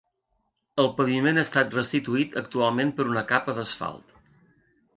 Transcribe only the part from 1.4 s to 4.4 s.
ha estat restituït actualment per una capa d'asfalt.